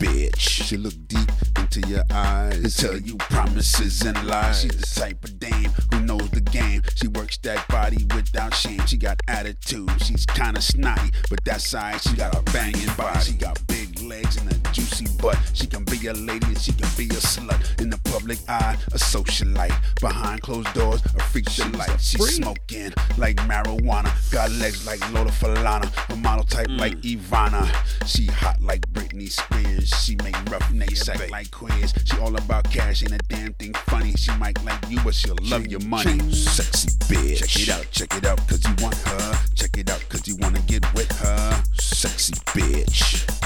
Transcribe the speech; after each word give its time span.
bitch. 0.00 0.38
She 0.38 0.76
look 0.76 0.94
deep 1.06 1.30
into 1.56 1.80
your 1.88 2.02
eyes 2.10 2.56
and 2.56 2.76
tell 2.76 2.96
you 2.96 3.16
promises 3.16 4.02
and 4.02 4.16
lies. 4.26 4.62
She's 4.62 4.76
the 4.76 5.00
type 5.00 5.22
of 5.22 5.38
dame 5.38 5.70
who 5.92 6.00
knows 6.00 6.28
the 6.30 6.40
game. 6.40 6.82
She 6.96 7.06
works 7.08 7.38
that 7.38 7.68
body 7.68 8.04
without 8.14 8.54
shame. 8.54 8.84
She 8.86 8.96
got 8.96 9.20
attitude. 9.28 9.90
She's 10.02 10.26
kinda 10.26 10.60
snotty, 10.60 11.10
but 11.28 11.44
that 11.44 11.60
side 11.60 12.00
she 12.02 12.14
got 12.16 12.34
a 12.34 12.42
banging 12.52 12.92
body. 12.96 13.20
She 13.20 13.32
got 13.34 13.64
big 13.66 13.79
legs 14.02 14.36
and 14.36 14.50
a 14.52 14.72
juicy 14.72 15.06
butt. 15.20 15.38
She 15.52 15.66
can 15.66 15.84
be 15.84 16.06
a 16.06 16.12
lady 16.12 16.46
and 16.46 16.60
she 16.60 16.72
can 16.72 16.88
be 16.96 17.06
a 17.06 17.20
slut. 17.20 17.80
In 17.80 17.90
the 17.90 17.98
public 18.04 18.38
eye, 18.48 18.76
a 18.88 18.98
socialite. 18.98 19.74
Behind 20.00 20.40
closed 20.42 20.72
doors, 20.74 21.02
a 21.04 21.22
freak 21.24 21.46
delight. 21.54 22.00
She's 22.00 22.36
smoking 22.36 22.92
like 23.18 23.36
marijuana. 23.48 24.10
Got 24.30 24.50
legs 24.52 24.86
like 24.86 25.00
Lola 25.12 25.30
Falana. 25.30 25.90
A 26.12 26.16
model 26.16 26.44
type 26.44 26.68
like 26.70 27.00
Ivana. 27.02 27.66
She 28.06 28.26
hot 28.26 28.60
like 28.60 28.82
Britney 28.92 29.30
Spears. 29.30 29.88
She 29.88 30.16
make 30.22 30.36
roughnecks 30.50 31.08
act 31.08 31.30
like 31.30 31.50
queers. 31.50 31.92
She 32.04 32.18
all 32.18 32.34
about 32.36 32.70
cash, 32.70 33.02
ain't 33.02 33.12
a 33.12 33.18
damn 33.28 33.52
thing 33.54 33.74
funny. 33.86 34.12
She 34.12 34.32
might 34.36 34.62
like 34.64 34.78
you, 34.88 35.00
but 35.04 35.14
she'll 35.14 35.36
love 35.42 35.66
your 35.66 35.80
money. 35.80 36.18
Sexy 36.32 36.88
bitch. 37.08 37.38
Check 37.38 37.62
it 37.62 37.68
out, 37.68 37.90
check 37.90 38.16
it 38.16 38.26
out, 38.26 38.48
cause 38.48 38.64
you 38.64 38.74
want 38.82 38.96
her. 38.96 39.38
Check 39.54 39.76
it 39.76 39.90
out, 39.90 40.04
cause 40.08 40.26
you 40.26 40.36
wanna 40.40 40.60
get 40.60 40.82
with 40.94 41.10
her. 41.20 41.62
Sexy 41.74 42.34
bitch. 42.52 43.39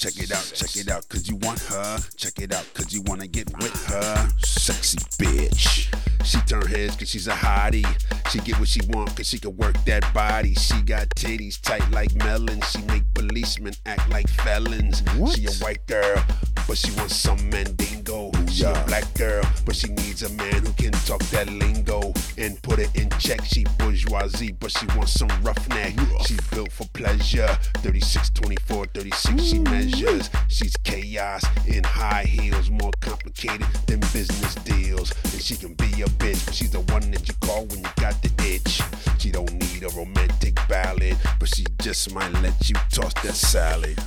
Check 0.00 0.16
it 0.16 0.32
out, 0.32 0.52
check 0.54 0.76
it 0.76 0.90
out, 0.90 1.06
cause 1.10 1.28
you 1.28 1.36
want 1.36 1.58
her. 1.64 1.98
Check 2.16 2.38
it 2.38 2.54
out, 2.54 2.64
cause 2.72 2.90
you 2.90 3.02
wanna 3.02 3.26
get 3.26 3.54
with 3.58 3.86
her. 3.88 4.30
Sexy 4.38 4.96
bitch. 5.22 5.94
She 6.24 6.40
turn 6.48 6.66
heads 6.66 6.96
cause 6.96 7.10
she's 7.10 7.28
a 7.28 7.32
hottie. 7.32 7.84
She 8.30 8.38
get 8.38 8.58
what 8.58 8.68
she 8.68 8.80
want 8.88 9.14
cause 9.14 9.28
she 9.28 9.38
can 9.38 9.54
work 9.58 9.76
that 9.84 10.10
body. 10.14 10.54
She 10.54 10.80
got 10.80 11.10
titties 11.10 11.60
tight 11.60 11.86
like 11.90 12.14
melons. 12.14 12.64
She 12.70 12.80
make 12.84 13.02
policemen 13.12 13.74
act 13.84 14.08
like 14.08 14.26
felons. 14.30 15.02
She 15.34 15.44
a 15.44 15.52
white 15.62 15.86
girl, 15.86 16.24
but 16.66 16.78
she 16.78 16.92
wants 16.92 17.16
some 17.16 17.50
mandingo. 17.50 18.32
She 18.50 18.64
a 18.64 18.84
black 18.86 19.12
girl, 19.14 19.42
but 19.64 19.76
she 19.76 19.88
needs 19.88 20.22
a 20.22 20.28
man 20.30 20.64
who 20.66 20.72
can 20.72 20.92
talk 20.92 21.22
that 21.30 21.48
lingo 21.48 22.12
and 22.36 22.60
put 22.62 22.78
it 22.78 22.94
in 22.96 23.08
check. 23.18 23.44
She 23.44 23.64
bourgeoisie, 23.78 24.52
but 24.52 24.70
she 24.70 24.86
wants 24.96 25.12
some 25.12 25.28
roughneck. 25.42 25.94
She's 26.26 26.40
built 26.48 26.72
for 26.72 26.86
pleasure. 26.92 27.48
36, 27.78 28.30
24, 28.30 28.86
36, 28.86 29.42
she 29.42 29.58
mm. 29.58 29.64
measures. 29.64 30.30
She's 30.48 30.76
chaos 30.84 31.44
in 31.66 31.84
high 31.84 32.24
heels, 32.24 32.70
more 32.70 32.90
complicated 33.00 33.66
than 33.86 34.00
business 34.12 34.54
deals. 34.56 35.12
And 35.32 35.40
she 35.40 35.56
can 35.56 35.74
be 35.74 36.02
a 36.02 36.06
bitch, 36.06 36.44
but 36.44 36.54
she's 36.54 36.72
the 36.72 36.80
one 36.92 37.10
that 37.12 37.28
you 37.28 37.34
call 37.40 37.66
when 37.66 37.78
you 37.78 37.90
got 37.96 38.20
the 38.22 38.30
itch. 38.44 38.82
She 39.18 39.30
don't 39.30 39.52
need 39.52 39.84
a 39.84 39.88
romantic 39.90 40.58
ballad, 40.68 41.16
but 41.38 41.48
she 41.48 41.64
just 41.80 42.12
might 42.12 42.32
let 42.42 42.68
you 42.68 42.74
toss 42.90 43.14
that 43.22 43.34
salad. 43.34 43.98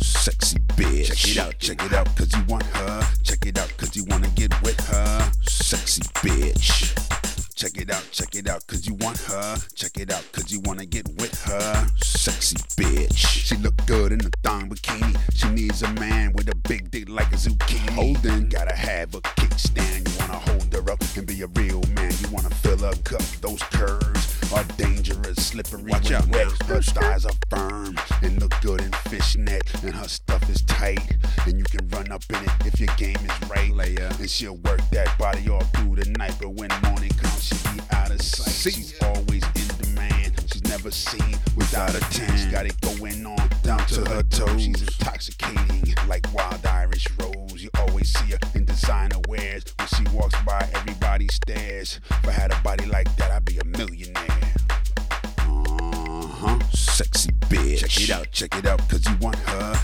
Sexy 0.00 0.58
bitch. 0.76 1.06
Check 1.06 1.30
it 1.30 1.38
out, 1.38 1.58
check 1.58 1.84
it 1.84 1.92
out, 1.92 2.16
cause 2.16 2.32
you 2.34 2.42
want 2.48 2.64
her. 2.64 3.02
Check 3.22 3.31
check 8.32 8.44
it 8.44 8.50
out, 8.50 8.66
cause 8.66 8.86
you 8.86 8.94
want 8.94 9.18
her. 9.18 9.56
Check 9.74 9.98
it 9.98 10.10
out, 10.10 10.24
cause 10.32 10.50
you 10.50 10.60
wanna 10.60 10.86
get 10.86 11.06
with 11.20 11.42
her. 11.44 11.86
Sexy 12.02 12.56
bitch. 12.76 13.16
She 13.16 13.56
look 13.56 13.74
good 13.86 14.12
in 14.12 14.20
a 14.20 14.30
thong 14.42 14.70
bikini. 14.70 15.18
She 15.34 15.48
needs 15.50 15.82
a 15.82 15.92
man 15.94 16.32
with 16.32 16.48
a 16.48 16.54
big 16.54 16.90
dick 16.90 17.08
like 17.08 17.30
a 17.32 17.36
zucchini. 17.36 17.90
Holding, 17.90 18.48
gotta 18.48 18.74
have 18.74 19.14
a 19.14 19.20
kickstand. 19.20 20.08
You 20.08 20.18
wanna 20.20 20.38
hold 20.38 20.72
her 20.72 20.92
up 20.92 21.00
and 21.16 21.26
be 21.26 21.42
a 21.42 21.46
real 21.48 21.82
man. 21.94 22.12
You 22.20 22.28
wanna 22.30 22.50
fill 22.50 22.78
her 22.78 22.94
cup. 23.04 23.22
Those 23.42 23.62
curves 23.64 24.52
are 24.52 24.64
dangerous, 24.78 25.46
slippery. 25.46 25.90
Watch 25.90 26.12
out, 26.12 26.26
wet. 26.28 26.50
Her 26.62 26.80
thighs 26.80 27.26
are 27.26 27.36
firm 27.50 27.96
and 28.22 28.40
look 28.40 28.54
good 28.62 28.80
in 28.80 28.92
fishnet, 29.10 29.62
and 29.84 29.94
her 29.94 30.08
stuff 30.08 30.48
is 30.48 30.62
tight. 30.62 31.16
And 31.46 31.58
you 31.58 31.64
can 31.64 31.86
run 31.88 32.10
up 32.10 32.22
in 32.30 32.36
it 32.36 32.66
if 32.66 32.80
your 32.80 32.94
game 32.96 33.16
is 33.16 33.50
right. 33.50 33.72
Layer. 33.72 34.10
And 34.18 34.30
she'll 34.30 34.56
work 34.56 34.80
that 34.92 35.18
body 35.18 35.48
all 35.50 35.64
through 35.74 35.96
the 35.96 36.08
night, 36.18 36.34
but 36.40 36.50
when 36.50 36.70
morning 36.82 37.10
comes, 37.10 37.31
She's 38.62 38.94
always 39.02 39.42
in 39.42 39.66
demand. 39.82 40.34
She's 40.52 40.62
never 40.62 40.92
seen 40.92 41.36
without 41.56 41.96
a 41.96 42.00
tan. 42.12 42.38
She 42.38 42.48
got 42.48 42.64
it 42.64 42.80
going 42.80 43.26
on 43.26 43.48
down 43.64 43.84
to 43.88 44.08
her 44.08 44.22
toes. 44.22 44.62
She's 44.62 44.80
intoxicating 44.80 45.92
like 46.06 46.32
wild 46.32 46.64
Irish 46.64 47.08
rose. 47.18 47.60
You 47.60 47.70
always 47.80 48.16
see 48.16 48.30
her 48.30 48.38
in 48.54 48.64
designer 48.64 49.16
wears. 49.26 49.64
When 49.76 49.88
she 49.88 50.16
walks 50.16 50.40
by, 50.46 50.68
everybody 50.74 51.26
stares. 51.26 51.98
If 52.08 52.28
I 52.28 52.30
had 52.30 52.52
a 52.52 52.60
body 52.60 52.86
like 52.86 53.14
that, 53.16 53.32
I'd 53.32 53.44
be 53.44 53.58
a 53.58 53.64
millionaire. 53.64 54.54
Uh-huh. 55.38 56.60
Sexy 56.72 57.32
bitch. 57.32 57.80
Check 57.80 58.00
it 58.00 58.10
out, 58.10 58.30
check 58.30 58.56
it 58.56 58.66
out, 58.66 58.88
cause 58.88 59.04
you 59.08 59.16
want 59.16 59.38
her. 59.38 59.74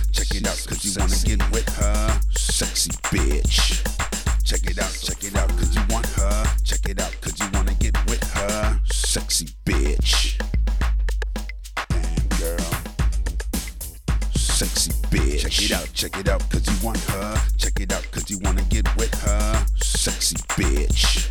Sexy 14.59 14.91
bitch. 15.13 15.43
Check 15.43 15.63
it 15.63 15.71
out, 15.71 15.93
check 15.95 16.19
it 16.19 16.29
out, 16.29 16.51
cause 16.51 16.67
you 16.67 16.85
want 16.85 16.99
her. 16.99 17.41
Check 17.59 17.79
it 17.79 17.93
out, 17.93 18.11
cause 18.11 18.29
you 18.29 18.41
wanna 18.43 18.63
get 18.63 18.93
with 18.97 19.15
her. 19.23 19.67
Sexy 19.77 20.35
bitch. 20.59 21.31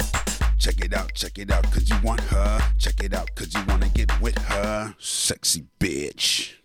Check 0.58 0.80
it 0.80 0.94
out, 0.94 1.14
check 1.14 1.38
it 1.38 1.52
out, 1.52 1.70
cause 1.70 1.90
you 1.90 1.98
want 2.02 2.22
her. 2.22 2.62
Check 2.80 3.04
it 3.04 3.14
out, 3.14 3.36
cause 3.36 3.54
you 3.54 3.62
wanna 3.68 3.90
get 3.90 4.22
with 4.22 4.38
her. 4.38 4.96
Sexy 4.98 5.66
bitch. 5.78 6.57